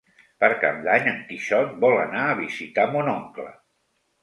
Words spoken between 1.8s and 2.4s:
vol anar